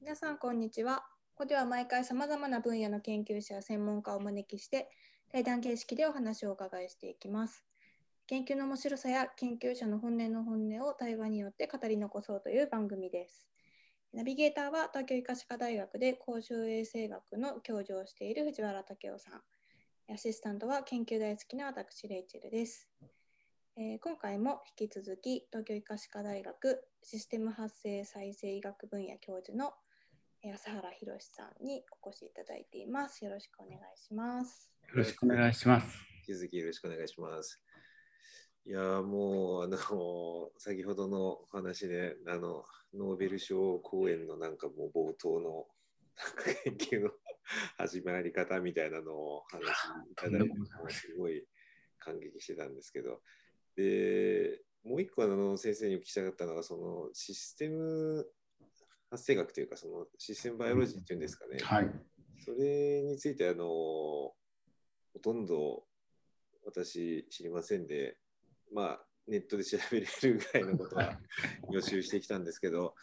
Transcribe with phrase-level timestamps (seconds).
[0.00, 1.04] 皆さんこんにちは。
[1.34, 4.88] ここでは毎回さまざまな分野の研究者や専門家をお招きして
[5.30, 7.62] 対談形式でお話をお伺いしていきます。
[8.26, 13.46] 研究の面白さや研究者の本音の本音を対話によって語り残そうという番組です。
[14.14, 19.42] ナビゲーターは東京医科歯科大学で公衆衛生学の教授をしている藤原武雄さん。
[20.12, 22.88] アシスタントは研究大好きな私、レイチェルです。
[23.76, 29.72] えー今回も引き続き東京医科歯科大学システム発生再生医学分野教授の
[30.42, 33.24] えー安原博さんにお越しいただいています。
[33.24, 34.70] よろしくお願いします。
[34.86, 35.98] よろしくお願いします。
[36.28, 37.62] 引き続きよろしくお願いします。
[38.66, 45.66] いやーもうあの先ほどのお話であのノーベル賞講演のなんかもう冒頭の
[46.16, 47.10] なんか研究の
[47.78, 49.62] 始まり方みたいなのを話
[50.10, 50.48] いただいて
[50.90, 51.46] すごい
[51.98, 53.22] 感激してたんですけど。
[53.76, 58.30] でもう一個あの先生にお聞きしたかったのがそのシステム
[59.10, 61.90] 発生学というかそのシステムバイオロジーっていうんですかね、はい。
[62.44, 64.36] それについてあのほ
[65.22, 65.84] とんど
[66.64, 68.16] 私知りませんで、
[68.72, 71.18] まあ、ネットで調べれるぐらいのことは
[71.70, 72.94] 予習してきたんですけど、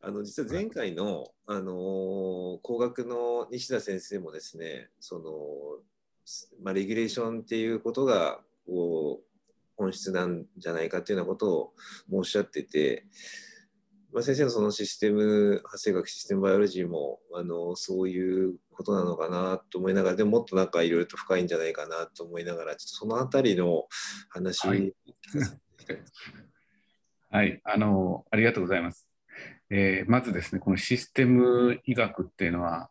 [0.00, 5.82] あの実は前回の、あの工学の西田先生もですね、その
[6.62, 9.24] まあ、レギュレーションっていうことがこう
[9.76, 11.72] 本質なんじゃないかっていうようなことを
[12.10, 13.06] おっしゃってて、
[14.12, 23.84] まあ、先生のそのシステム発生学システムバイオロジーもあのそういうことなのかなと思いながらでももっとなんかいろいろと深いんじゃないかなと思いながらちょっとそのあたりの
[24.30, 24.92] 話、はい
[27.30, 27.60] はい。
[27.64, 29.08] あの、ありがとうございます。
[29.70, 32.90] えーまずですね、このシステム医学っていうのは、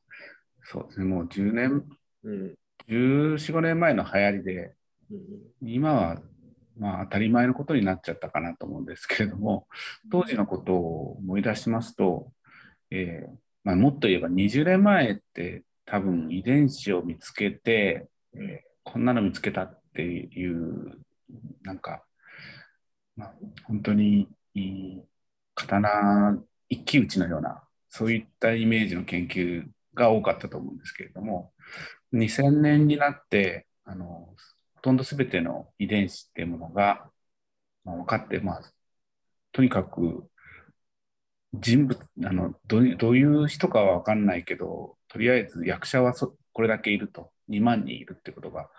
[0.63, 1.85] そうですね、もう10年、
[2.23, 2.55] うん。
[2.87, 4.75] 14、5年前の流行りで、
[5.11, 5.19] うん
[5.61, 6.21] 今は
[6.77, 9.67] まあ当たり前のことになっちゃったかなと思うんですけれども、
[10.11, 12.31] 当時のことを思い出しますと、
[12.91, 20.99] えーまあ、もっと言えば20年前って多分遺伝子を見つけて、えーこんなの見つけたっていう、
[21.63, 22.05] なんか、
[23.17, 23.33] まあ、
[23.63, 25.03] 本当にいい
[25.55, 26.37] 刀
[26.75, 31.53] 一騎打ちのような、そういったイメージの研究が多かったと思うんですけれども、
[32.13, 34.05] 2000年になって、あの
[34.75, 37.09] ほとんど全ての遺伝子っていうものが、
[37.83, 38.61] まあ、分かって、まあ、
[39.51, 40.29] とにかく
[41.53, 48.69] 人物あのどういうどういう人かは分かんないけど、とりあえず役者はそこれだけいると、2万人いるってことが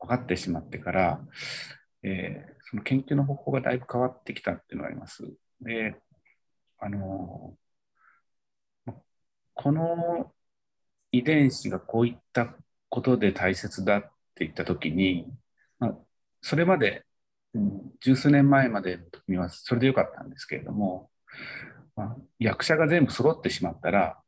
[0.00, 1.20] 分かってしまってから、
[2.02, 5.24] えーその研究の方法がだいぶ変わってきたっていうのがあります。
[5.60, 5.94] で、
[6.82, 7.56] あの
[9.54, 10.32] この
[11.12, 12.56] 遺伝子がこういった
[12.88, 14.02] ことで大切だっ
[14.34, 15.32] て言ったときに、
[15.78, 15.98] まあ、
[16.40, 17.04] それまで、
[17.54, 21.08] うん十数年前までの時にはそれでよかったんですけれども、
[21.94, 24.18] まあ、役者が全部揃ってしまったら、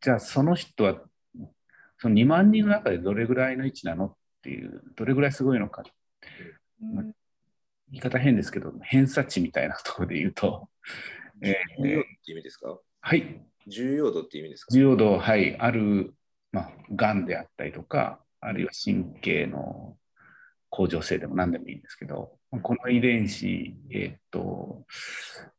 [0.00, 1.00] じゃあその人は
[1.98, 5.82] その2万人の中でどれぐらいの位置なのっていう、どれぐらいすごいのか、
[6.80, 7.12] うん。
[7.90, 10.68] 言い方変ですけど、偏差値みたいなところで言うと、
[11.42, 12.78] えー重要度って意味ですか？
[13.00, 14.74] はい、重要度って意味ですか？
[14.74, 16.14] 重要度、はい、ある、
[16.52, 19.96] まあ、がんであったりとか、あるいは神経の
[20.70, 22.32] 向上性でも何でもいいんですけど、
[22.62, 24.84] この遺伝子、えーっと、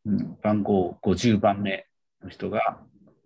[0.05, 1.85] うん番号50番目
[2.23, 2.79] の人が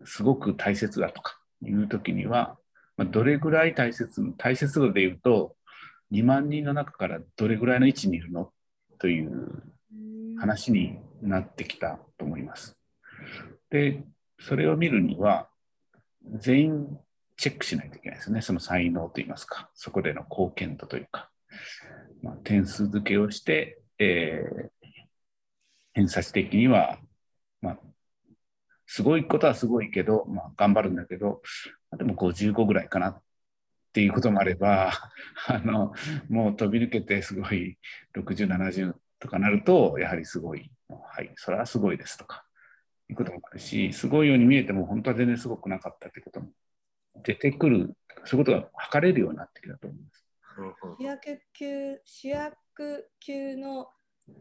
[0.05, 2.57] すごく大切だとかいうときには、
[2.97, 5.55] まあ、どれぐらい大切、大切度で言うと、
[6.11, 8.51] 2万人の中からどれぐらいの位置にいるの？
[8.99, 9.63] という
[10.37, 12.77] 話になってきたと思います。
[13.69, 14.03] で、
[14.39, 15.49] それを見るには、
[16.35, 16.99] 全員
[17.37, 18.41] チェックしないといけないですね。
[18.41, 21.29] その才能といいますか、そこでの貢献度というか、
[22.21, 24.83] まあ、点数付けをして、えー
[25.93, 26.97] 偏差値的には、
[27.61, 27.79] まあ、
[28.85, 31.41] すごいことはすごいけど、まあ、頑張るんだけど、
[31.97, 33.21] でも55ぐらいかなっ
[33.93, 34.91] ていうこともあれば、
[35.47, 35.93] あの
[36.29, 37.77] もう飛び抜けてすごい
[38.15, 42.43] 60、70とかなると、やはりすごい、はい、それはすごいですとか、
[43.09, 46.49] いうこともあるし、すごいように見えても、本当は全然すごくなかったということも
[47.23, 50.25] 出てくる、そういうことが測れるようになってきたと思います。
[50.99, 53.87] 主役級主役級の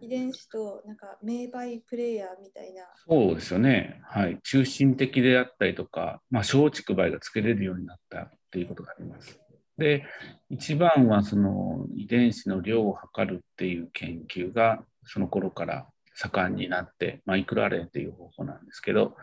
[0.00, 2.82] 遺伝子となんか名バイプレイヤーみたいな。
[3.08, 4.00] そうですよね。
[4.04, 4.38] はい。
[4.42, 9.41] 中心的であったりとか、まあ、小畜梅がつけれるようになったっていうことがあります。
[9.78, 10.04] で、
[10.50, 19.16] 一番はその遺伝子の量を測るっていう研究がその頃から盛んになって、マイクロアレイという方法なんですけど、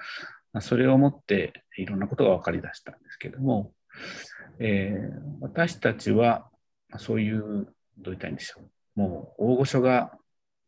[0.61, 3.73] それをもっていろんなことが分かりだしたんですけども、
[4.59, 6.49] えー私たちは、
[6.97, 7.41] そういう、
[7.97, 8.99] どう言ったいんでしょう。
[8.99, 10.17] もう大御所が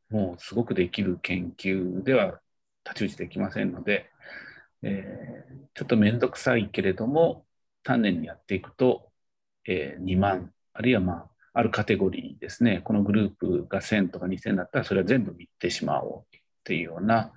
[0.09, 2.39] もうすごくできる研究では
[2.83, 4.09] 太刀打ちできませんので、
[4.83, 7.45] えー、ちょっと面倒くさいけれども、
[7.83, 9.10] 丹念にやっていくと、
[9.67, 17.31] えー、2万、あるいはまあ、あるカテゴリーですね、このグループが1000とか2000だったら、それは全部見てしまおうっていうような、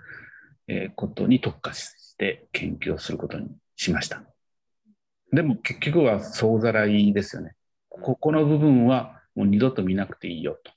[0.69, 4.23] えー、ことに特化して研究をすることにしました。
[5.33, 7.55] でも結局は総ざらいですよね。
[7.89, 10.73] ここの部分はもう二度と見なくていいよと。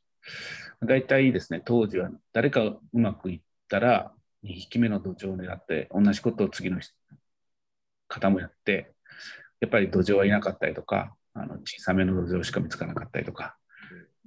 [0.86, 6.80] 大体ですね、当時は誰かうまくいったら、2匹目の土壌を狙って、同じことを次の
[8.08, 8.94] 方もやって、
[9.60, 13.58] やっぱり土壌はいなかったりとか、あの小さめの土壌しか見つからなかったりとか、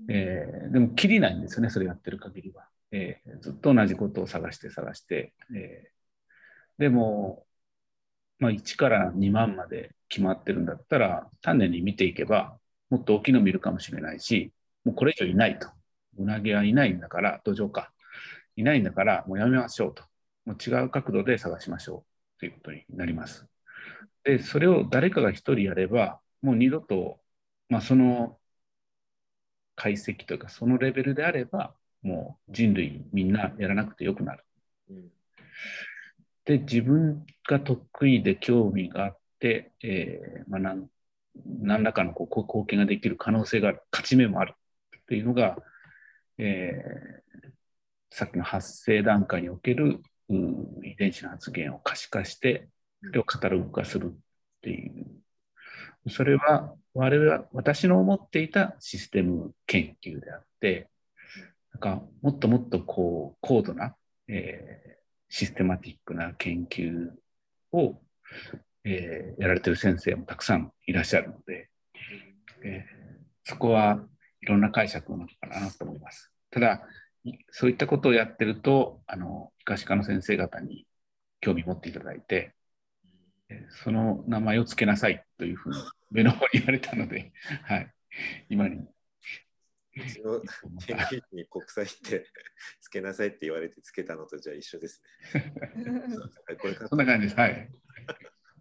[0.08, 2.66] えー、でも切りないんですよね、それやってる限りは。
[2.92, 7.44] えー、ずっと同じことを探して探して、えー、でも、
[8.38, 12.56] まあ、1から2万まで決まってるんだったら、丹念に見ていけば、
[12.88, 14.52] もっと大きいの見るかもしれないし、
[14.84, 15.68] もうこれ以上いないと。
[16.18, 17.92] うなぎはいないんだから、土壌か。
[18.56, 20.02] いないんだから、もうやめましょうと。
[20.44, 22.04] もう違う角度で探しましょ
[22.36, 23.46] うということになります。
[24.24, 27.20] で、それを誰かが一人やれば、もう二度と、
[27.68, 28.38] まあ、その
[29.76, 34.44] 解析というか、そのレベルであれば、もう人類みんなやらなくてよくなる。
[34.90, 35.12] うん、
[36.44, 40.88] で、自分が得意で興味があって、えーまあ、何
[41.62, 44.54] 何らかのこう貢献ができる可能性がある、勝ち目もある
[44.96, 45.56] っていうのが、
[46.38, 47.50] えー、
[48.10, 50.00] さっきの発生段階における
[50.82, 52.68] 遺伝子の発現を可視化して、
[53.02, 54.18] それをカタログ化するっ
[54.62, 55.06] ていう。
[56.08, 60.88] それは我々は私の思っていたシステム研究であって、
[61.72, 63.94] なんかもっともっとこう高度な、
[64.28, 64.90] えー、
[65.28, 67.10] システマティックな研究
[67.72, 68.00] を、
[68.84, 71.68] えー、やられてる先生もたくさんいらっしゃるので、
[72.64, 74.00] えー、そこは
[74.40, 76.32] いろんな解釈なのかなと思います。
[76.50, 76.82] ただ、
[77.50, 80.86] そういったことをやってると、あの、医科歯科の先生方に
[81.40, 82.54] 興味持っていただいて、
[83.82, 85.76] その名前を付けなさいというふうに
[86.10, 87.32] 目の方に言われたので、
[87.64, 87.92] はい、
[88.48, 88.86] 今に。
[89.96, 90.40] うちの
[90.86, 92.24] 研究室に国際って
[92.80, 95.02] 付けなさいって言われて付けたのとじゃあ一緒です
[95.34, 95.52] ね。
[96.60, 97.36] これそんな感じです。
[97.38, 97.68] はい。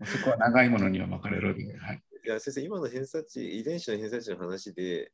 [0.06, 1.78] そこは長いものには巻かれるので。
[1.78, 5.12] はい、いや先生、今の偏差値、遺伝子の偏差値の話で、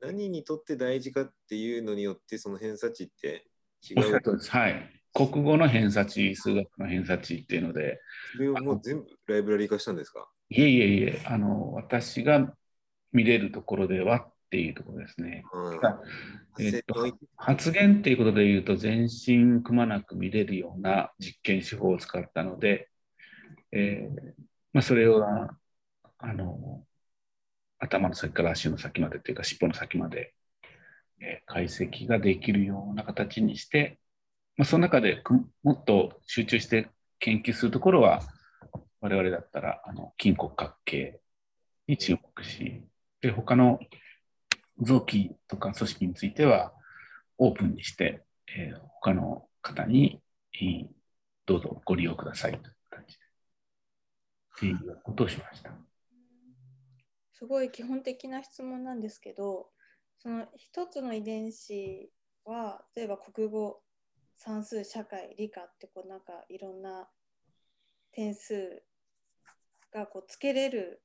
[0.00, 3.46] 何にとって大事かっていうのによって、その偏差値って
[3.82, 4.38] 違う。
[4.38, 4.99] はい。
[5.12, 8.00] 国語の偏差値、数学の偏差値っていうので。
[8.32, 10.28] それをもう全部ライブラリー化したんですか？
[10.48, 12.54] いえいえいえ、あの、私が
[13.12, 15.44] 見れるところではっていうところですね。
[15.52, 16.94] うん、えっと、
[17.36, 22.88] 発言っていうことで言うと、全身くまなく見れるような実験手法を使ったので、
[23.72, 24.20] えー
[24.72, 25.56] まあ、それは、
[26.18, 26.84] あの、
[27.78, 30.34] 頭の先から足の先までというか、尻尾の先まで、
[31.20, 33.98] えー、解析ができるような形にして、
[34.56, 35.22] まあ、その中で
[35.62, 36.88] もっと集中して
[37.18, 38.22] 研究するところは、
[39.00, 41.20] 我々だったらあの筋骨格系
[41.86, 42.84] に注目し、
[43.20, 43.80] で他の
[44.80, 46.72] 臓器とか組織については
[47.38, 48.22] オープンにして、
[48.56, 50.20] えー、他の方に、
[51.46, 53.24] どうぞご利用くださいという感じで、
[54.56, 55.72] っていうことをしました。
[57.32, 59.70] すごい基本的な質問なんですけど、
[60.18, 62.12] その一つの遺伝子
[62.44, 63.80] は、例えば国語、
[64.42, 67.06] 算数社会理科ってこうなんかいろんな
[68.10, 68.82] 点数
[69.92, 71.02] がこうつけれる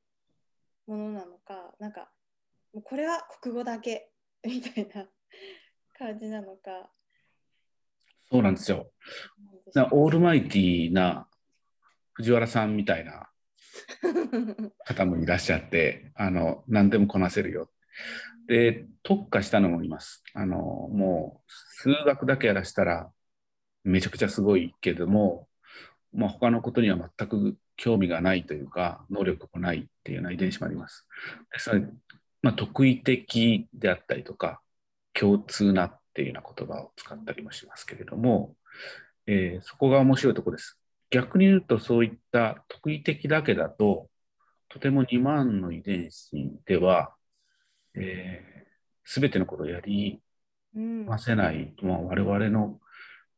[0.87, 2.09] ものなのかなんか
[2.73, 4.09] もうこれは国語だけ
[4.45, 5.05] みたいな
[5.99, 6.89] 感じなのか。
[8.31, 8.89] そうなんですよ。
[9.91, 11.27] オールマイティーな
[12.13, 13.29] 藤原さんみたいな
[14.85, 17.69] 方もいらっしゃってあの何でもこなせるよ。
[18.47, 20.23] で特化したのもいます。
[20.33, 23.11] あのもう数学だけやらしたら
[23.85, 25.47] めちゃくちゃすごいけども、
[26.13, 31.07] まあ、他のことには全く興味がないというか、能力もないっていうような遺伝子もあります。
[31.53, 31.87] ですので、
[32.41, 34.61] まあ、特異的であったりとか、
[35.13, 38.55] 共通なっていうような言葉を使ったりもしますけれども、
[39.27, 40.79] えー、そこが面白いところです。
[41.11, 44.09] 逆に言うと、そういった特異的だけだと、
[44.69, 46.31] とても2万の遺伝子
[46.65, 47.13] では、
[47.93, 50.21] えー、全てのことをやり
[50.73, 52.79] ませない、うん、まあ、我々の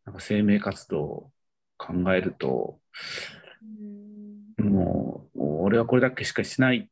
[0.08, 1.32] なんか生命活動を
[1.78, 2.80] 考えると、
[4.58, 6.90] もう、俺はこれだけしかしない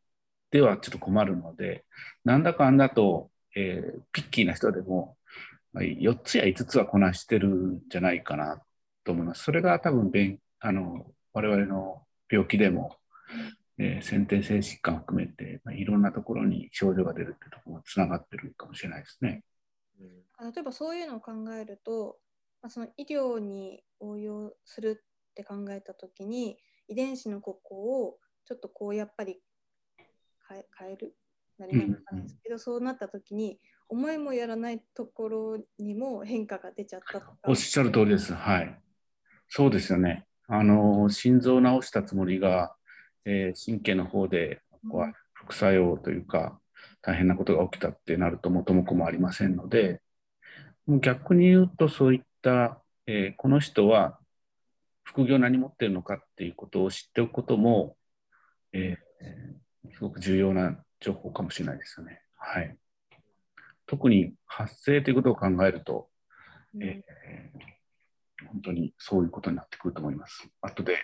[0.51, 1.85] ではちょっと困るので、
[2.25, 5.15] なんだかんだと、えー、ピッキーな人でも、
[5.75, 8.61] 4つや5つはこなしてるんじゃないかな
[9.05, 9.43] と思います。
[9.43, 10.11] それが多分、
[10.59, 12.97] あの我々の病気でも、
[13.77, 19.43] えー先天性疾患を含めて、まあ、いろんなところに症状が出るってところがつながってるかもしれないですね。
[20.01, 22.17] うんあ例えばそういうのを考えると、
[22.65, 26.57] まあ、その医療に応用するって考えた時に
[26.87, 27.75] 遺伝子のここ
[28.07, 29.39] をちょっとこうやっぱり
[30.49, 31.15] 変え変える
[31.59, 38.33] なりなかんですけど、そうなった時に思いもやらないところにも変化が出ちゃったとかおっしゃる通りです。
[38.33, 38.79] はい。
[39.47, 40.25] そうですよね。
[40.47, 42.75] あの、心臓を治したつもりが、
[43.25, 44.61] えー神経の方で
[45.33, 46.59] 副作用というか、
[47.03, 50.01] 大変なことが起きたってなると元も子もありませんので、
[50.87, 52.25] 逆に言うとそういった、
[53.07, 54.19] えーこの人は
[55.03, 57.95] 副業何持ってるのかっていうことを知っておくことも、
[58.73, 59.05] えー
[59.93, 62.21] すごく重要な情報かもしれないですよね。
[62.35, 62.75] はい。
[63.85, 66.09] 特に発生ということを考えると、
[66.73, 67.75] うんえー
[68.51, 70.47] 本当にそういうことになってくると思います。
[70.61, 70.97] 後で、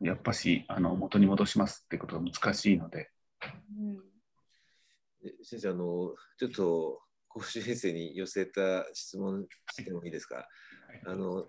[0.00, 3.10] やっぱしあの元に戻しますってことが難しいので、
[3.78, 3.96] うん
[5.22, 7.00] で先生、あの、ちょっと
[7.36, 10.48] 公衆衛生に寄せた質問してもいいですか？
[11.04, 11.44] あの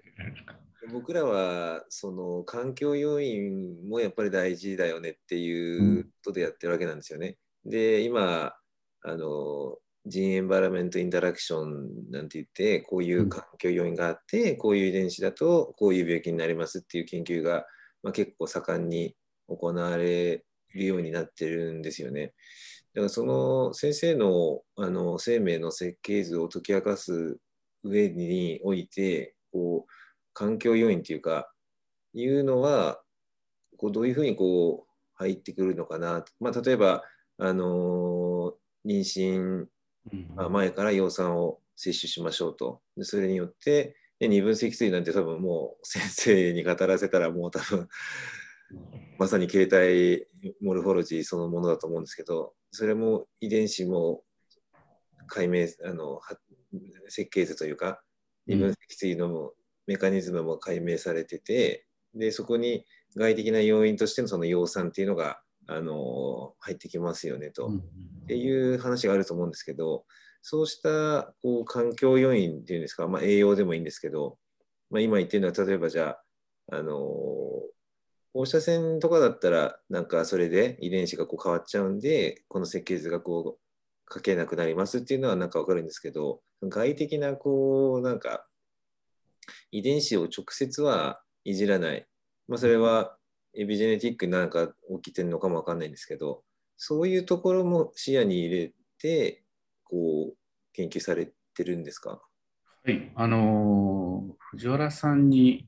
[0.91, 7.37] 僕らはその環境要因もやっぱり大事だよねっていうことでやってるわけなんですよね。
[7.63, 8.53] で今
[9.01, 17.65] あのジーンエンバラメントインタラクションなんて言ってこういう環境要因があってこういう遺伝子だとこういう病気になりますっていう研究が、
[18.03, 19.15] まあ、結構盛んに
[19.47, 22.33] 行われるようになってるんですよね。
[22.97, 27.37] だからその先生のあの生命の設計図を解き明かす
[27.83, 29.91] 上においてこう
[30.33, 31.47] 環境要因というか
[32.15, 32.99] いうのは
[33.77, 37.03] こうどういうふうにこう入ってくるのかな、まあ、例えば、
[37.37, 39.65] あの妊娠
[40.49, 42.81] 前から葉酸を摂取しましょうと。
[42.95, 47.87] でそれによってで二分積水なんて多分もう先生に語らせたらもう多分
[49.19, 50.25] まさに形態
[50.63, 54.21] モルフォロジーそのものだと思うんですけどそれも遺伝子も
[55.27, 56.21] 解明あのは
[57.09, 58.01] 設計図というか
[58.45, 59.51] 二分積水の
[59.87, 67.67] メカニズムも解明されててでそこに外的な要因としてのその葉酸っていうのがあの入ってきますよねと。
[67.67, 67.83] うん
[68.27, 70.03] っていう話があると思うんですけど、
[70.41, 74.37] そうしたこう環境要因っていうんですか、まあ、栄養でもいいんですけど、
[74.89, 76.17] まあ、今言ってるのは、例えばじゃ
[76.69, 76.99] あ、あの
[78.33, 88.47] 放射線とかだったら、なんかそれで遺伝子がこう変わっちゃうんで、この設計図がこう書けなくなりますっていうのはなんかわかるんですけど、外的なこう、なんか
[89.71, 92.05] 遺伝子を直接はいじらない。
[92.47, 93.17] まあ、それは
[93.53, 94.67] エビジェネティックになんか
[95.01, 96.43] 起きてるのかもわかんないんですけど、
[96.77, 99.43] そういうところも視野に入れて、
[99.83, 100.37] こう、
[100.73, 102.21] 研究されてるんですか？
[102.83, 105.67] はい、あのー藤原さんに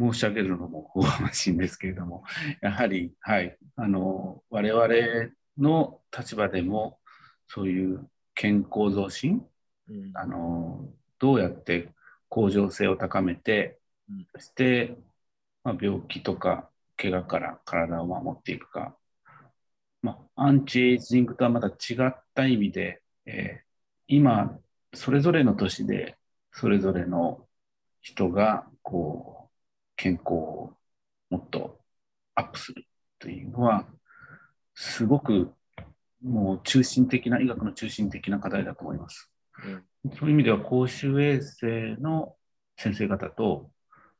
[0.00, 2.24] 申し上げるのも不安しいんですけれども、
[2.62, 7.00] やはり、はい、あのー我々の立場でも、
[7.48, 9.46] そういう健康増進、
[9.88, 10.10] うん。
[10.14, 11.92] あのーどうやって
[12.28, 14.96] 向上性を高めてうん、そして、
[15.64, 18.96] まあ、病気とか怪我から体を守っていくか、
[20.02, 23.68] まあ、アンチエイジングとはまた違った意味で、えー
[24.10, 24.58] 今、
[24.94, 26.16] それぞれの年で、
[26.52, 27.46] それぞれの
[28.00, 29.37] 人が、こう、
[29.98, 30.72] 健康を
[31.28, 31.78] もっと
[32.36, 32.86] アップする
[33.18, 33.86] というのは、
[34.74, 35.52] すごく、
[36.22, 39.30] もう中心的な、医学の中心的な課題だと思います。
[40.18, 42.36] そういう意味では、公衆衛生の
[42.76, 43.70] 先生方と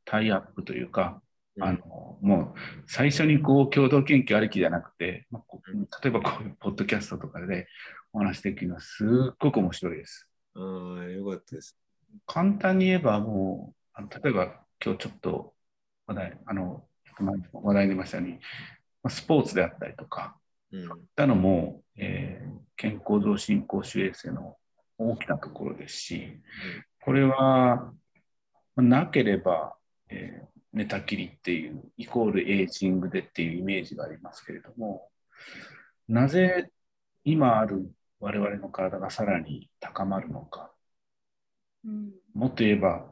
[0.04, 1.28] タイアップというか、うん
[1.60, 5.42] あのもう最初にこう共同研究ありきじゃなくて、まあ
[6.00, 7.66] 例えばこういうポッドキャストとかで
[8.12, 10.28] お話できるのはすっごく面白いです。
[10.54, 10.60] あ
[11.00, 11.76] あ、よかったです。
[12.26, 14.44] 簡単に言えばもう、例えば
[14.84, 15.54] 今日ちょっと
[16.08, 16.84] 話題、あの、
[17.52, 18.38] 話題に出ましたように、ま
[19.04, 20.36] あスポーツであったりとか、
[20.72, 20.86] うん。
[20.88, 24.56] そういったのも、えー健康増進公衆衛生の
[24.98, 26.40] 大きなところですし、
[27.02, 27.92] これはま
[28.76, 29.76] あなければ、
[30.08, 35.08] えー寝たきりっていうイコールエイジングでっていうイメージがありますけれども、
[36.06, 36.70] なぜ
[37.24, 40.70] 今ある我々の体がさらに高まるのか、
[41.84, 42.10] うん。
[42.34, 43.06] もっと言えば、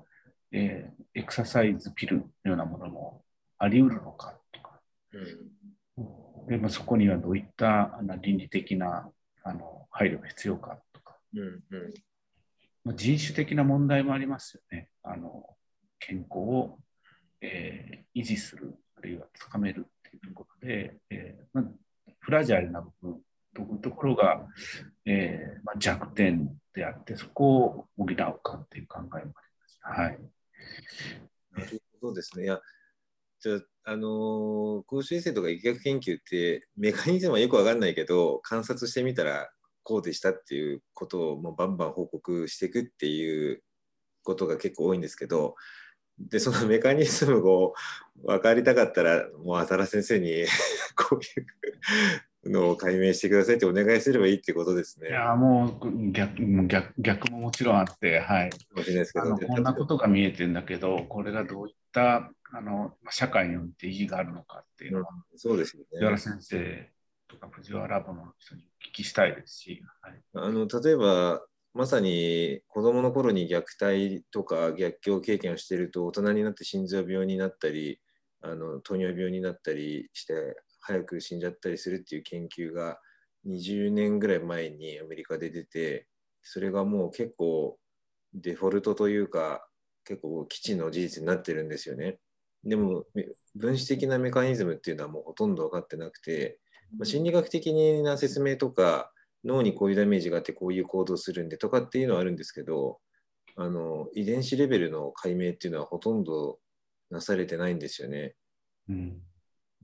[0.53, 3.25] えーエクササイズピルのようなものも
[3.59, 4.81] あり得るのかとか、
[5.15, 9.09] うんでまあ、そこにはどういったあの倫理的な
[9.43, 11.61] あの配慮が必要かとか、うんうん
[12.85, 14.91] まあ、人種的な問題もありますよね。
[15.03, 15.57] あの
[15.99, 16.79] 健康を、
[17.41, 23.21] えー維持する、あるいは高めるっていうところで、えーまあ、フラジャイルな部分
[23.55, 24.47] というところが、
[25.05, 29.33] えーまあ、弱点であって、そこを補うかっていう考えもありま
[29.67, 29.79] す。
[29.83, 30.19] はい。
[31.53, 32.45] なるほどですね。
[32.45, 32.61] いや、
[33.41, 39.49] じゃあ、の公衆衛生とか疫学研究ってメカニズムはよくわかんないけど観察してみたら
[39.85, 43.63] こうでしたっていうことをもうバンバン報告していくっていう
[44.25, 45.55] ことが結構多いんですけど
[46.19, 47.75] でそのメカニズムを
[48.25, 50.47] 分かりたかったらもう浅田先生に
[50.97, 51.47] こういう
[52.50, 55.09] のを解明してくださいってお願いすればいいってことですね。
[55.09, 58.50] いや、もう逆もう逆逆ももちろんあって、はい。
[58.73, 66.19] こんなことが見えてるんだけど、これがどういったあのまあ社会において意義があるのかっていうのは、そうですよ藤原ね。
[66.19, 66.91] 先生
[67.29, 71.43] とか藤原ラボの人にお聞きしたいですし、はい、あの例えば
[71.75, 78.00] まさに子供の頃に虐待とか逆境経験をしていると大人になって心臓病になったり
[78.43, 82.99] あの糖尿病になったりして早く死んじゃったりするっていう研究が
[83.47, 86.07] 20年ぐらい前にアメリカで出て
[86.43, 87.76] それがもう結構
[88.35, 89.66] デフォルトというか
[90.05, 92.19] 結構基地の事実になってるんですよね。
[92.62, 93.05] でも
[93.55, 96.59] 分子的なメカニズムっていうのはもうほとんど分かってなくて、
[96.99, 99.12] まあ、心理学的な説明とか
[99.45, 102.99] 脳にこういうダメージがあってこういう行動するんでとかっていうのはあるんですけど
[103.57, 106.59] あの遺伝子レベルの解明っていうのはほとんど
[107.11, 108.35] なされてないんですよね。
[108.88, 109.23] うん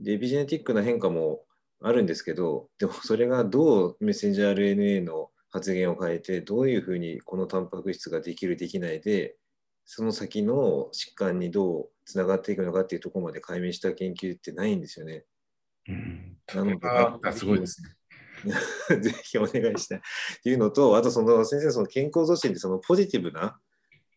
[0.02, 1.42] でエピジェネティックな変化も
[1.80, 9.36] あるんですけどでもそれがどうメッセンジャー RNA の発現を変えてどういうふうにこのタンパク質ができるできないで
[9.84, 15.24] その先の疾患にどうつながっていくのかっていうところまで解明した研究ってないんですよね。
[15.88, 17.90] うん、なのですごいですね。
[19.00, 20.00] ぜひお願いしたいっ
[20.42, 23.60] ていうのと、あとその先生、その健康増進ってそのポジティブな、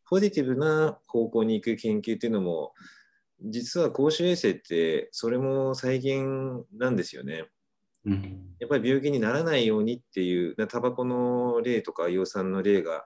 [0.07, 2.73] ポジティブな方向に行く研究っていうのも、
[3.41, 7.45] 実は公衆衛生ってそれも再現なんですよね。
[8.05, 13.05] うんやっぱり病気にならないようにっていう、なタバコの例とか葉酸の例が、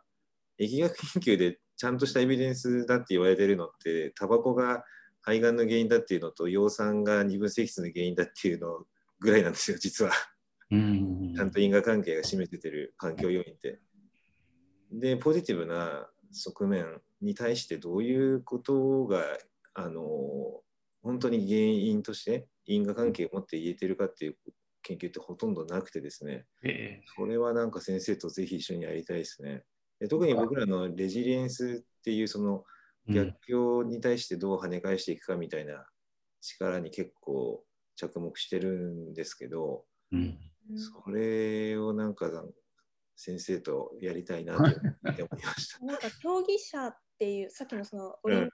[0.60, 4.84] 疫学研究でちゃんとしたエビデンスだって言われてるのって、タバコが
[5.22, 8.86] 肺がんの原因だっていうのと、葉酸が二分積質の原因だっていうの
[9.20, 10.12] ぐらいなんですよ、実は。
[10.72, 13.80] うんちゃんと因果関係が占めててる環境要因って。
[14.92, 19.24] で、ポジティブな側面に対してどういうことが、
[19.74, 20.04] あの、
[21.02, 24.38] 本当に原因として因果関係を持って言えてるかっていう
[24.84, 29.64] 研究ってほとんどなくてですね、えそれはなんか先生とぜひ一緒にやりたいですね。
[30.00, 32.64] で特に僕らのレジリエンスっていうその
[33.10, 35.86] え逆境に対してどう跳ね返していくかみたいな
[36.42, 37.64] 力に結構
[37.96, 40.20] 着目してるんですけど、うん。
[40.20, 40.38] うん
[40.78, 42.30] それをなんか
[43.16, 45.80] 先生とやりたいなと思いました。
[45.84, 48.50] なんか競技者っていうさっきのそのオリンピ,、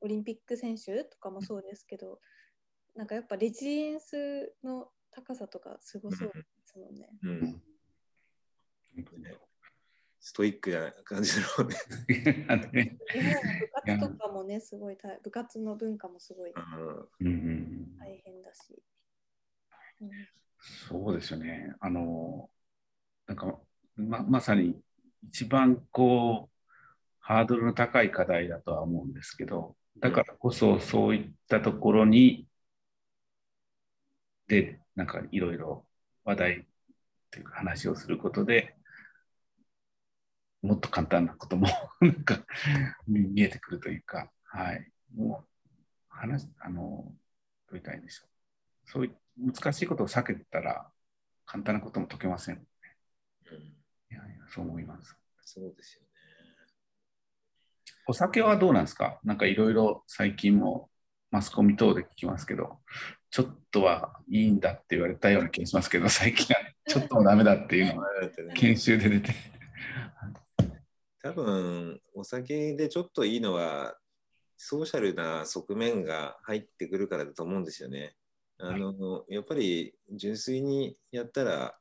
[0.00, 2.20] オリンピック選手とかもそうですけど、
[2.94, 7.08] なんかやっぱレジリエンスの高さとかすごそうですもんね。
[7.22, 7.62] うん、
[10.20, 11.68] ストイックな感じの
[12.72, 12.98] ね。
[13.84, 18.82] 部活とかもね、すごい大部活の文化もすごいうんうんうん大変だし。
[20.00, 20.10] うん
[20.88, 21.74] そうですよね。
[21.80, 22.48] あの、
[23.26, 23.58] なんか、
[23.96, 24.80] ままさに
[25.24, 26.51] 一番こう、
[27.22, 32.46] ハードルの高い課題だとは思うんですけど、だからこそそういったところに、
[34.48, 35.86] で、なんかいろいろ
[36.24, 36.66] 話題
[37.30, 38.74] というか話をすることで、
[40.62, 41.68] もっと簡単なことも
[42.00, 42.44] なんか
[43.06, 44.92] 見えてくるというか、はい。
[45.14, 45.74] もう、
[46.08, 48.90] 話、あの、どう言ったらいいんでしょう。
[48.90, 50.90] そういう難しいことを避けたら、
[51.46, 52.56] 簡単なことも解けません。
[52.56, 55.16] いうんやいや、そう思います。
[55.40, 56.11] そうですよね。
[58.06, 59.20] お酒はどうなんですか？
[59.24, 60.90] なんかいろいろ最近も
[61.30, 62.78] マスコミ等で聞きますけど、
[63.30, 68.08] ちょっとはいいんだって言われたような気がしますけど、 最近はちょっともダメだっていうのが
[68.54, 69.32] 研修で出て。
[71.22, 73.96] 多分お酒でちょっといいのは
[74.56, 78.16] ソーシャルな側面が入ってくるからだと思うんですよね。
[78.58, 81.76] あのやっぱり純粋にやったら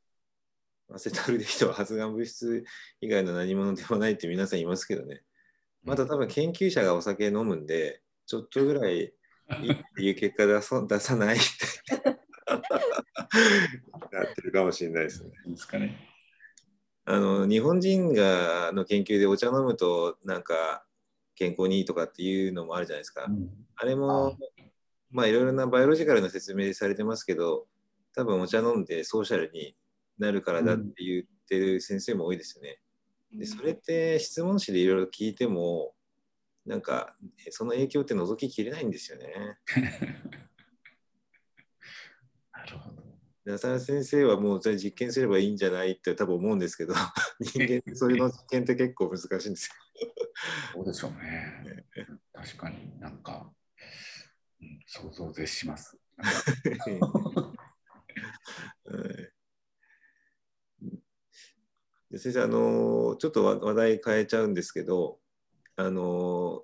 [0.92, 2.64] アセトアルデヒドは発がん物質
[3.02, 5.24] 以外の何者でもないって皆さん言いますけどね。
[5.84, 9.14] また多分研究者がお酒飲むんでちょっとぐらい
[9.62, 11.46] いいっていう結果出そ出さないって
[14.12, 15.32] なってるかもしれないですね。
[15.46, 16.08] いいですかね。
[17.04, 20.86] あの日本人がの研究でお茶飲むとなんか
[21.36, 23.26] 健康にいいとかっていうのもあるじゃないですか。
[23.26, 23.50] うん
[23.82, 24.38] あれも
[25.10, 27.68] まあいろいろなバイオロジカルな説明されてますけど
[28.14, 29.76] 多分お茶飲んでソーシャルに
[30.20, 32.80] なるからだって言ってる先生も多いですよね。
[33.34, 35.94] でそれって質問紙でいろいろ聞いても
[36.66, 37.16] なんか
[37.46, 39.58] えその影響って覗ききれないんですよね。
[42.54, 43.02] なるほど。
[43.46, 46.94] で浅田先生はもう実験すればいいんじゃないって多分思うんですけど
[47.42, 49.76] 人間ってそういうの実験って結構難しいんですよ。
[50.74, 51.86] そうでしょうね。
[52.34, 53.52] 確かになんか、
[54.62, 55.98] うん想像を絶します。
[56.18, 57.00] はい
[62.12, 65.18] で先生、あのちょっと話話題変えちゃうんですけど、
[65.78, 66.64] あの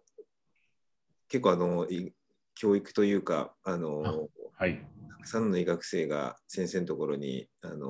[1.30, 2.14] 結構あのい
[2.56, 4.86] 教育というか、あのはい。
[5.10, 7.88] たくさんの医学生が先生のところにあの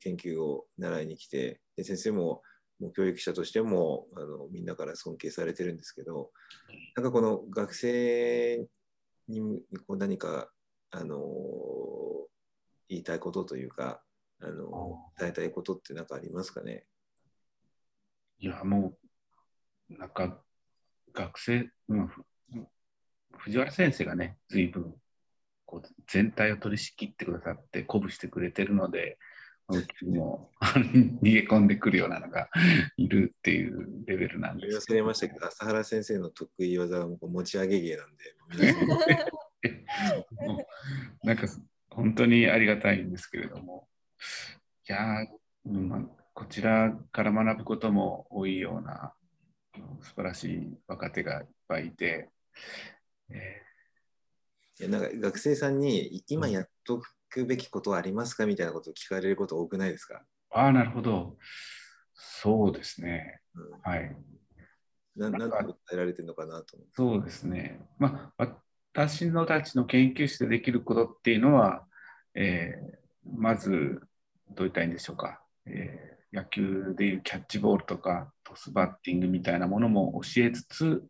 [0.00, 2.42] 研究を習いに来てで先生も
[2.80, 6.30] もう教育者としてもあのみんなから尊敬されてるんですけど
[6.96, 8.66] なんかこの学生
[9.28, 9.40] に
[9.86, 10.50] こう何か
[10.90, 11.18] あの
[12.88, 14.02] 言いたいことというか
[14.42, 16.84] あの伝えたいことって何かありますかね？
[18.38, 18.96] いや、も
[19.90, 20.42] う、なんか、
[21.12, 22.24] 学生、うん、ふ
[23.38, 24.94] 藤原先生がね、随分、
[25.66, 29.18] こう、全体を取り仕切ってくださって、鼓舞してくれてるので、
[30.02, 30.84] もあの
[31.22, 32.48] 逃げ込んでくるようなのが
[32.96, 38.34] いるっていうレベルなんです忘れましたけど朝原先生の得意技はもう持ち上げ芸なんで
[41.22, 41.46] なんか
[41.90, 43.88] 本当にありがたいんですけれども、
[44.88, 45.26] いやー、
[45.66, 46.00] うんまあ、
[46.34, 49.12] こちらから学ぶことも多いような
[49.76, 52.28] うん素晴らしい若手がいっぱいいて、
[53.30, 53.62] え
[54.80, 61.36] いやなんか学生さんにい今やっとくべきことはありますかみたいなことを聞かれること多くないですか、ーああ、なるほど。
[62.14, 63.40] そうですね。
[63.54, 64.16] うん、はい。
[65.16, 66.92] ななんかなんて答えられてるのかなと思って。
[66.94, 67.80] そうですね。
[67.98, 68.56] まあ、
[68.92, 71.86] 私のたちの研究室でできることっていうのは、
[72.34, 73.00] えー
[73.36, 74.00] まず、
[74.50, 75.42] どういったらいいんでしょうか？
[75.66, 81.04] えー野球でいうキャッチボールとかトスバッティングみたいなものも教えつつ、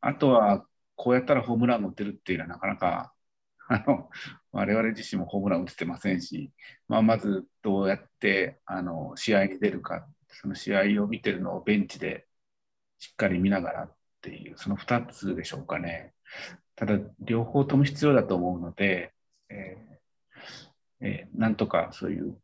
[0.00, 3.12] あとはこうやったらホームランを打てるっていうのはなかなか、
[3.68, 4.10] あの
[4.52, 6.52] 我々自身もホームラン打ててませんし、
[6.88, 12.26] まあ、まずどうやってあの試合に出るか、その試合を見てるのをベンチで
[12.98, 16.14] しっかり見ながらっていう、その2つでしょうかね。
[16.76, 19.14] ただ、両方とも必要だと思うので、
[19.50, 19.76] え
[21.00, 22.38] えーなんとかそういう、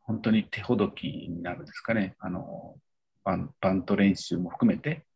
[0.00, 2.76] 本当に手ほどきになるんですかね、あの
[3.24, 5.06] バンバント練習も含めて、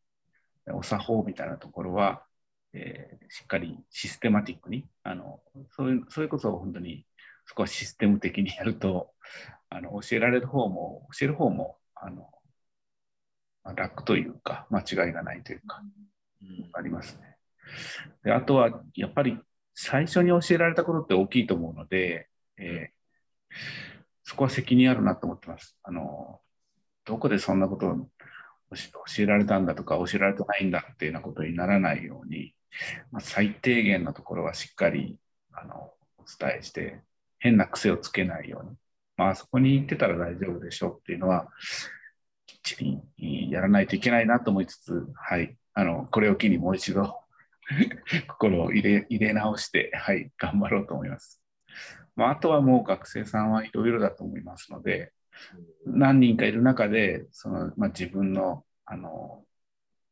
[0.73, 2.25] お作法みたいなところは、
[2.73, 7.07] えーしっかりシステマティックに、あのそういうそれこそ本当に
[7.47, 9.13] そこはシステム的にやると、
[9.71, 12.31] あの教えられる方も、教える方もあの
[13.65, 15.83] まあ楽というか、間違いがないというか、
[16.43, 17.37] うんありますね。
[18.25, 19.39] であとは、やっぱり
[19.77, 22.97] 最初に教えられたことって大きいと思うので、えー
[24.27, 25.79] そこは責任あるなと思ってます。
[25.85, 26.41] あの
[27.05, 28.07] どこでそんなことを教
[29.17, 32.53] 教えられたんだとか、教えられてないんだっていうようなことにならないように、
[33.13, 35.17] まあ、最低限のところはしっかり
[35.53, 37.01] あのお伝えして、
[37.39, 38.77] 変な癖をつけないように、
[39.17, 41.47] まあそこに行ってたら大丈夫でしょうっていうのは、
[42.47, 47.17] きっちりやらないといけないなと思いつつ、はい、あのこれを機にもう一度
[48.29, 51.43] 心を入れ入れ直して、はい、頑張ろうと思います。
[52.15, 55.13] まあ、あとはもう学生さんはいろいろだと思いますので、
[55.85, 59.45] 何人かいる中で、そのまあ、自分のあの、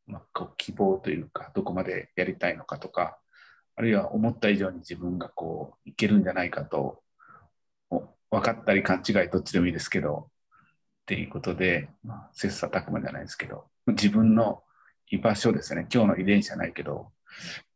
[0.05, 3.19] まあ、こう希望というか、どこまでやりたいのかとか、
[3.75, 7.01] あるいは思った以上に自分がこういけるんじゃないかと、
[7.89, 10.29] 分かったり勘違いどっちでもいいですけど、
[11.03, 14.63] っていうことで、まあ、切磋琢磨じゃないですけど、自分の
[15.09, 17.11] 居場所ですね、今日の遺伝子じゃないけど、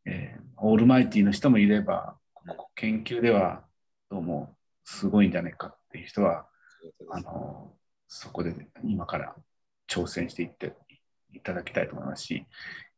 [0.06, 2.17] えーオールマイティの人もいれば、
[2.76, 3.63] 研究では
[4.10, 6.48] どうもすごいんじゃないかっていう人は、
[7.12, 7.74] あの
[8.10, 9.36] そこで今から
[9.89, 10.76] 挑戦していって
[11.34, 12.45] いただきたいと思いますし、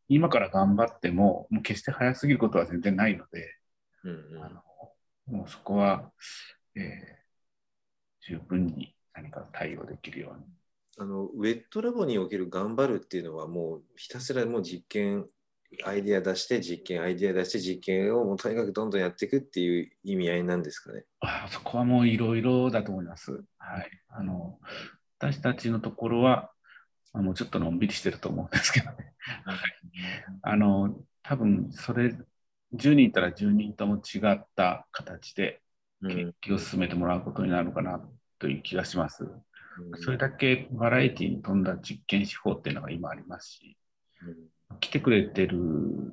[0.09, 3.55] 今から頑張っても、もう決して早すぎることは全然ないので、
[4.03, 4.61] うんうんあの
[5.27, 6.11] もうそこは、
[6.75, 7.21] えー
[8.23, 10.45] 十分に何か対応できるように。
[10.97, 15.25] あのウェットラボにおける頑張るっていうのはもうひたすらもう実験
[15.85, 21.05] アイデア出して実験アイデア出して実験をもうとにかくどんどんやっていくっていう意味合いなんですかね。
[21.21, 23.31] あそこはもういろいろだと思います。
[23.57, 23.89] はい。
[24.09, 24.59] あの、
[25.17, 26.51] 私たちのところは、
[27.13, 29.13] あのちょっとのんびりしてると思うんですけどね。
[30.41, 32.15] あの、多分それ、
[32.73, 35.61] 10人いたら10人とも違った形で
[36.01, 38.01] うん研究を進めてもらうことになるのかな
[38.39, 39.23] という気がします。
[39.23, 39.31] うん
[39.95, 43.77] それだけバラエティに富んだ実験手法っていうのが今ありますし、
[44.21, 44.35] うん
[44.81, 45.57] 来てくれてる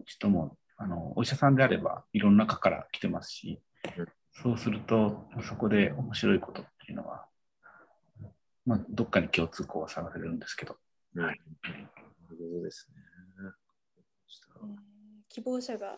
[0.06, 3.60] 人もあのお医者さんであればいろんな科から来てますし
[3.96, 7.26] うん、そうするとそこで面白いことっていうのは、
[8.66, 10.76] まあ、どっかに共通項は探せるんですけど、
[11.14, 12.96] うんはいなるほどですね。
[13.44, 13.68] えー
[15.30, 15.96] 希望者が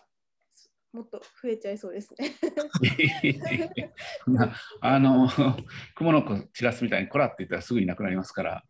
[0.93, 2.37] もっと増えちゃいそうですね。
[4.81, 5.29] あの
[5.95, 8.65] 雲の子散らすみたいにこらって言ったらすぐいなくなりますから、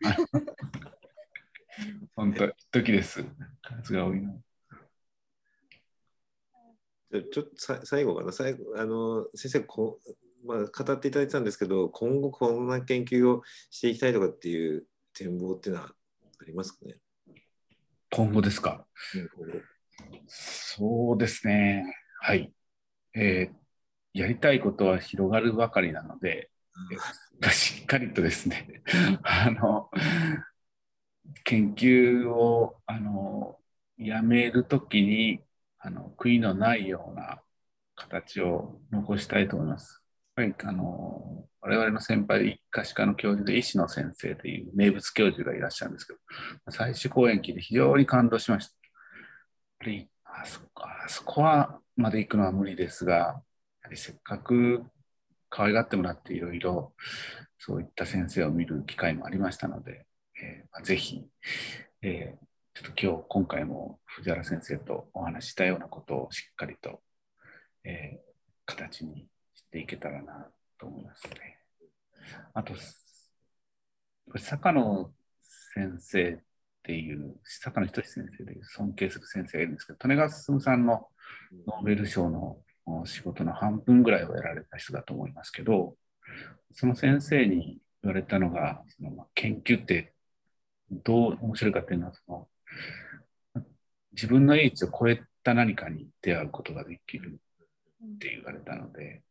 [2.14, 3.24] 本当、一時です。
[3.62, 4.42] 数が多いの。
[7.12, 15.88] じゃあちょっとさ最後かな、最後あの先生こう、まあ、語っていただいてたんですけど、今後こんな研究をしていきたいとかっていう展望っていうのは
[16.40, 16.96] ありますかね、
[18.10, 18.86] 今後ですか？
[20.28, 21.84] そうですね。
[22.20, 22.52] はい。
[23.14, 23.60] えー
[24.12, 26.50] やりたいことは広がるばかりなので、
[26.92, 28.82] えーしっかりとですね、
[29.22, 29.88] あの、
[31.44, 33.58] 研究を、あの、
[33.98, 35.40] やめるときに、
[35.78, 37.42] あの、悔いのないような
[37.94, 40.02] 形を残したいと思います。
[40.36, 46.18] やっぱり、あの、我々の先輩、可視科の教授で医師の先生という名物教授がいらっしゃるんですけど、
[46.70, 48.74] 最終講演聞いて非常に感動しました。
[48.74, 48.90] やっ
[49.78, 53.42] ぱりあそこあそこはまで行くのは無理ですが、やは
[53.90, 54.84] りせっかく
[55.50, 56.94] 可愛がってもらっていろいろ
[57.58, 60.06] そういった先生を見る機会もありましたので、
[60.42, 61.24] えーぜひ、
[62.02, 67.02] えーちょっと今日今回も藤原先生とお話したようなことをしっかりと、
[67.84, 68.30] えー
[68.66, 70.46] 形にしていけたらな
[70.78, 71.58] と思いますね。
[72.54, 72.74] あと、
[74.38, 75.10] 坂野
[75.74, 76.38] 先生っ
[76.84, 81.08] ていう、坂野仁先生でいう尊敬する先生がいるんですけど、利根川進さんの
[81.66, 82.58] ノーベル賞の
[83.04, 85.96] 仕事の半分ぐらいをやられた人だと思いますけど、
[86.72, 90.14] その先生に言われたのが、その研究って
[90.90, 92.48] どう面白いかっていうのはその、
[94.12, 97.40] 自分の英知を超えた何かに出会うことができる
[98.04, 99.22] って言われたので、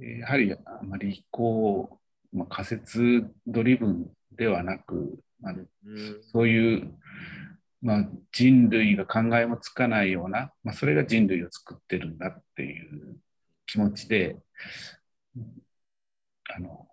[0.00, 2.00] えーやはりあまりこ
[2.32, 6.22] う、まあ、仮説ドリブンではなく、まあ、うん。
[6.32, 6.92] そういう、
[7.80, 13.18] まあ、人類が考えもつかないような、まあ、それが人類を作ってるんだっていう
[13.66, 14.36] 気持ちで、
[15.36, 15.44] うん
[16.56, 16.88] あの、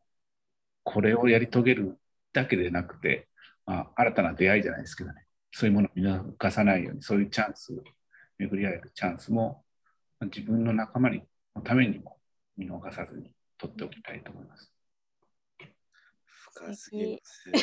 [0.84, 1.98] これをやり遂げる
[2.34, 3.28] だけでなくて、
[3.72, 7.74] まあ、新たな出会いじゃないですけどね、そういうものを見逃さないように、そういうチャンス、
[8.38, 9.64] 巡り合えるチャンスも、
[10.20, 11.24] まあ自分の仲間に
[11.56, 12.18] のためにも
[12.58, 14.74] 見逃さずに取っておきたいと思います。
[16.54, 17.46] 深すぎます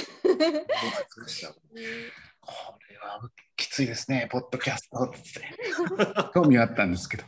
[2.40, 5.20] これはきついですね、ポッドキャストって。
[6.32, 7.24] 興味はあったんですけど。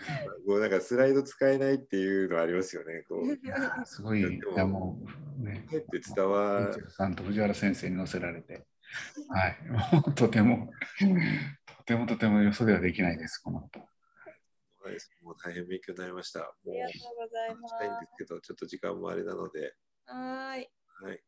[0.46, 3.04] こうなんかスライド使えないっていうのはありますよね。
[3.08, 4.98] こういやーすごい、いやも
[5.38, 8.66] うね、帰って伝わさんと藤原先生に載せられて、
[9.28, 10.72] はい、 もうとても、
[11.78, 13.80] とてもとてもよそではできないです、このこと。
[15.22, 16.40] もう大変勉強になりました。
[16.40, 19.74] もうありがとうございましたいんですけど、ちょっと時間もあれなので、
[20.06, 20.12] す。
[20.12, 20.70] はーい。
[21.02, 21.22] はい。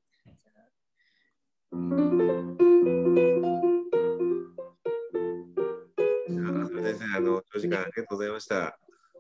[6.83, 8.79] 先生、あの、長時間ありがとうございました。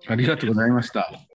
[0.08, 1.28] ありがとうございました。